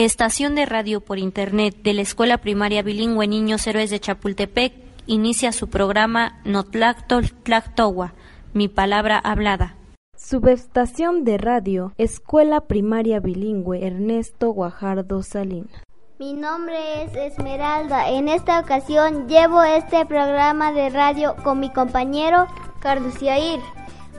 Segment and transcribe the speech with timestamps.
[0.00, 4.72] Estación de radio por Internet de la Escuela Primaria Bilingüe Niños Héroes de Chapultepec
[5.08, 8.14] inicia su programa Notlactol Tlactowa,
[8.52, 9.74] mi palabra hablada.
[10.16, 15.82] Subestación de radio Escuela Primaria Bilingüe Ernesto Guajardo Salinas.
[16.20, 18.08] Mi nombre es Esmeralda.
[18.08, 22.46] En esta ocasión llevo este programa de radio con mi compañero
[22.78, 23.58] Carlos Yair.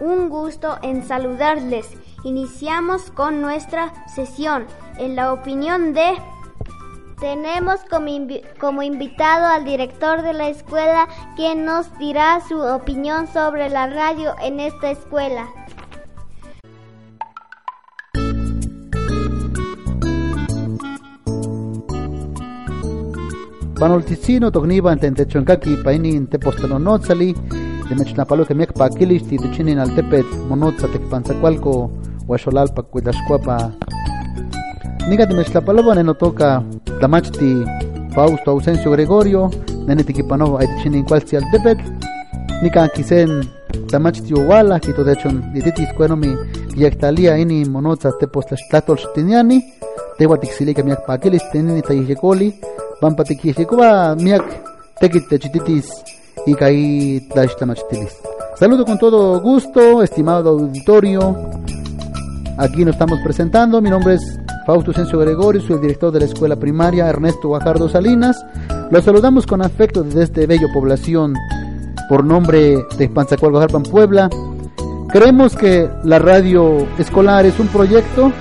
[0.01, 1.87] Un gusto en saludarles.
[2.23, 4.65] Iniciamos con nuestra sesión
[4.97, 6.17] en la opinión de...
[7.19, 13.87] Tenemos como, invitado al director de la escuela quien nos dirá su opinión sobre la
[13.87, 15.49] radio en esta escuela.
[32.29, 33.73] Huaxolalpa cuidascuapa
[35.09, 36.63] Niga de Meztlapalova neno toca
[36.99, 37.65] Tlamachti
[38.13, 39.49] Fausto Ausencio Gregorio,
[39.87, 41.79] nene tiquipanova al tepet,
[42.61, 43.41] nika kisen
[43.87, 46.29] Tlamachti Owala, kito de hecho dititis cuenomi
[46.75, 49.63] yaktalia ini monotza tepostlaxtlatol xtiniani,
[50.17, 52.53] tewa tixilica miak paquilis tenini tayiekoli,
[53.01, 54.45] vampa tiquixikoba miak
[54.99, 55.89] tekit techititis
[56.45, 58.13] y caí tlaxtlamachtilis.
[58.59, 61.35] Saludo con todo gusto, estimado auditorio.
[62.59, 63.81] Aquí nos estamos presentando.
[63.81, 67.87] Mi nombre es Fausto Sencio Gregorio, soy el director de la escuela primaria Ernesto Guajardo
[67.87, 68.45] Salinas.
[68.91, 71.35] Los saludamos con afecto desde este bello población
[72.09, 74.29] por nombre de Panzacualco Puebla.
[75.07, 78.33] Creemos que la radio escolar es un proyecto,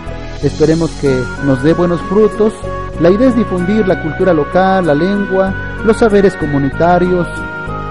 [0.43, 2.53] esperemos que nos dé buenos frutos.
[3.01, 7.29] La idea es difundir la cultura local, la lengua, los saberes comunitarios,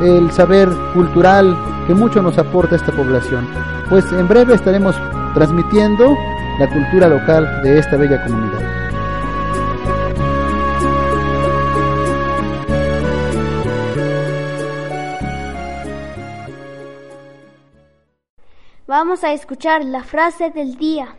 [0.02, 3.48] el saber cultural que mucho nos aporta esta población.
[3.90, 4.94] Pues en breve estaremos
[5.38, 6.18] transmitiendo
[6.58, 8.64] la cultura local de esta bella comunidad.
[18.88, 21.16] Vamos a escuchar la frase del día.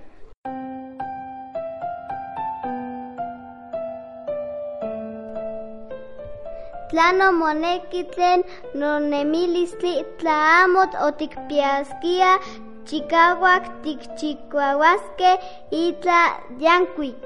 [6.90, 8.42] Tlano monekitlen
[8.74, 12.40] nonemilistli tlaamot otikpiaskia
[12.88, 15.38] Chicahuac, Tikchicuahuasque,
[15.70, 17.16] Itla, Yanquic.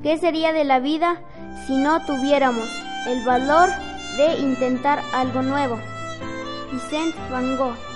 [0.00, 1.20] ¿Qué sería de la vida
[1.66, 2.68] si no tuviéramos
[3.08, 3.68] el valor
[4.16, 5.76] de intentar algo nuevo?
[6.70, 7.93] Vicente Van Gogh.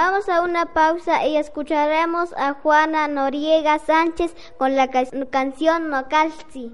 [0.00, 6.70] Vamos a una pausa y escucharemos a Juana Noriega Sánchez con la canción Nocalzi.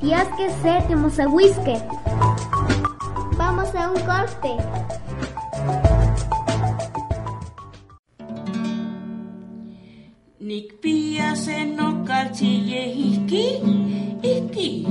[0.00, 1.74] Tías que se te whisky.
[3.36, 4.56] Vamos a un corte.
[10.38, 13.60] Nikpia se no calchille iski,
[14.22, 14.86] iski,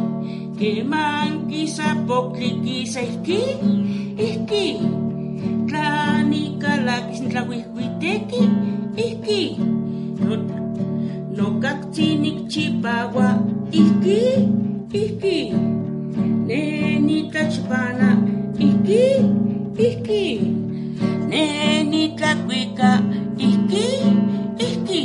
[0.60, 0.84] que
[2.62, 3.42] kisa iski,
[4.16, 4.96] iski.
[4.96, 5.05] Tlani
[6.86, 8.42] kalakis tlahuihuiteki
[9.06, 9.42] ihki
[11.38, 13.30] nokaktinik chipawa
[13.74, 14.22] ihki
[15.02, 15.38] ihki
[16.48, 18.10] neni tlachpana
[18.68, 19.04] ihki
[19.88, 20.26] ihki
[21.32, 22.92] neni tlakuika
[23.48, 23.86] ihki
[24.68, 25.04] ihki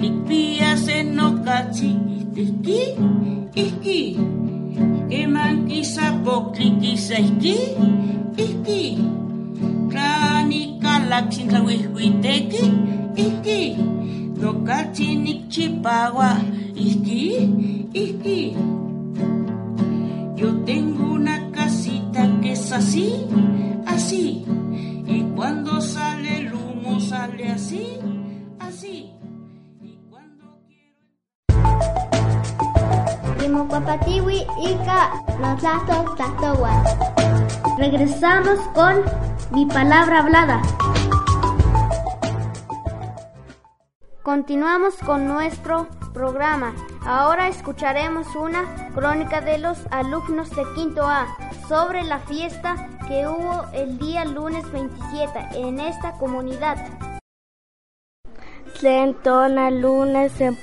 [0.00, 1.90] nikpia se nokatsi
[2.42, 2.80] ihki
[3.64, 4.00] ihki
[5.12, 7.20] keman kisapokli kisa
[11.14, 12.64] kalaksin tlawihkuiteki
[13.14, 13.78] ihki
[14.42, 16.42] nokatsin nikchipawa
[16.74, 17.46] ihki
[17.94, 18.58] ihki
[20.34, 23.30] yo tengo una casita que es así
[23.86, 24.42] así.
[25.06, 27.94] Y cuando sale el humo sale así
[28.58, 29.14] así.
[29.86, 30.58] Y cuando
[34.04, 35.00] quiero ika
[37.78, 39.02] Regresamos con
[39.52, 40.60] mi palabra hablada.
[44.24, 46.74] Continuamos con nuestro programa.
[47.04, 51.26] Ahora escucharemos una crónica de los alumnos de Quinto A
[51.68, 56.78] sobre la fiesta que hubo el día lunes 27 en esta comunidad.
[59.70, 60.56] Lunes en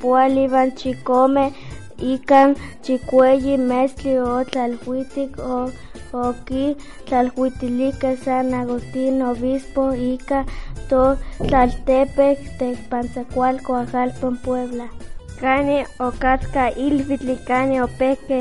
[5.38, 5.68] o
[6.14, 10.46] Oki, Tlalhuitilica, San Agustín, Obispo, Ica,
[10.90, 11.18] To,
[11.48, 14.90] Tlaltepec, Tecpanzacualco, Ajalpan, Puebla.
[15.42, 18.38] cani o casca ilvitli cani o peque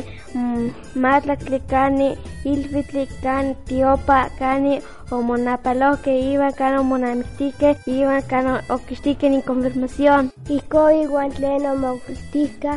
[1.02, 2.08] matlactli cani
[2.52, 4.74] ilvitli cani tiopa cani
[5.14, 10.22] o monapaloque iban cano monamistique iban cano oquistique ni confirmación
[10.58, 12.72] Iko igual tlen omautistica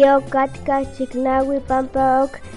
[0.00, 2.06] yo catca chicnawi pampa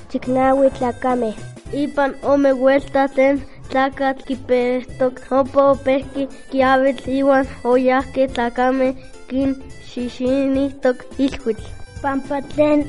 [0.09, 1.31] chicnawi tlacame.
[1.81, 8.89] ipan ome hueltaten tlakatki pestok opo peski ki avet iwan oyahke takame
[9.29, 9.55] kin
[9.89, 12.83] xixinihtok ilhuitl Pampa tlen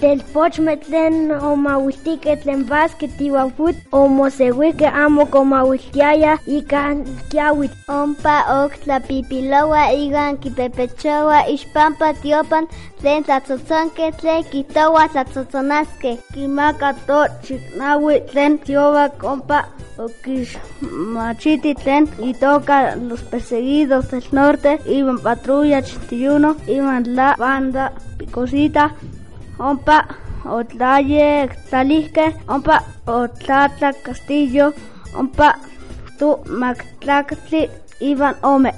[0.00, 1.14] telpochme tlen
[1.48, 6.82] omauiltique tlen basket iwan fut omoseuike amo komauiltiaya ika
[7.30, 7.76] kiawitl.
[8.00, 12.64] Ompa ok tlapipilowa iwan kipepechowa ixpampa tiopan
[13.00, 16.12] tlen tlatzotzonke tlen kitowa tlatzotzonaske.
[16.34, 19.58] kimaka to chiknawi tlen tiowak ompa
[19.98, 28.84] okixmachiti tlen itoka los perseguidos del norte iban patrulla 81 iban la banda picosita
[29.58, 29.98] ompa
[30.44, 32.76] otlaye tlalihke ompa
[33.06, 34.72] otlatla castillo
[35.20, 35.48] ompa
[36.18, 36.28] tu
[36.60, 37.62] mactlactli
[38.00, 38.72] iban ome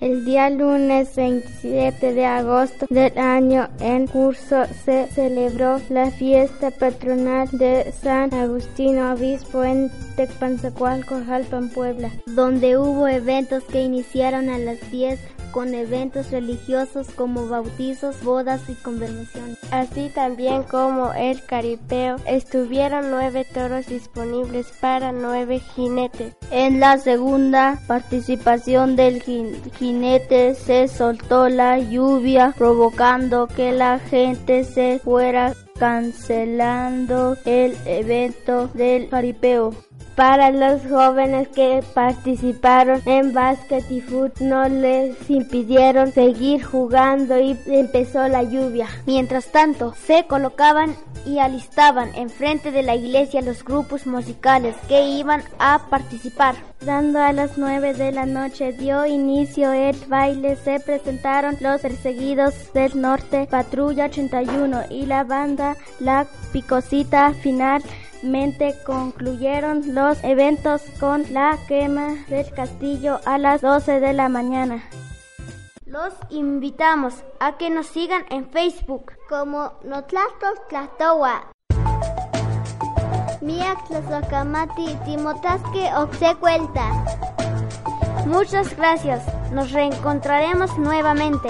[0.00, 7.46] El día lunes 27 de agosto del año en curso se celebró la fiesta patronal
[7.52, 14.90] de San Agustino Obispo en Tecpanzacualco, Jalpan, Puebla, donde hubo eventos que iniciaron a las
[14.90, 15.20] 10
[15.50, 19.58] con eventos religiosos como bautizos, bodas y conversaciones.
[19.70, 26.34] Así también como el caripeo, estuvieron nueve toros disponibles para nueve jinetes.
[26.50, 34.64] En la segunda participación del jin- jinete se soltó la lluvia provocando que la gente
[34.64, 39.74] se fuera cancelando el evento del jaripeo.
[40.20, 47.58] Para los jóvenes que participaron en básquet y fútbol no les impidieron seguir jugando y
[47.68, 48.86] empezó la lluvia.
[49.06, 50.94] Mientras tanto, se colocaban
[51.24, 56.54] y alistaban enfrente de la iglesia los grupos musicales que iban a participar.
[56.84, 62.74] Dando a las 9 de la noche dio inicio el baile, se presentaron los perseguidos
[62.74, 67.32] del norte, Patrulla 81 y la banda La Picosita
[68.84, 74.82] concluyeron los eventos con la quema del castillo a las 12 de la mañana.
[75.86, 81.50] Los invitamos a que nos sigan en Facebook como Notlastos Tlatowa.
[83.40, 87.04] Miak Tlazokamati Timotasque Oxecuelta.
[88.26, 89.24] Muchas gracias.
[89.52, 91.48] Nos reencontraremos nuevamente.